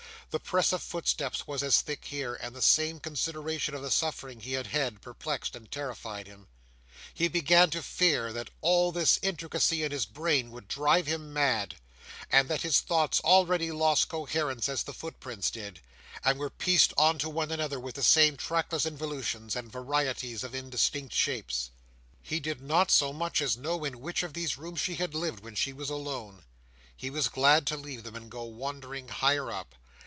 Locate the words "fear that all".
7.83-8.93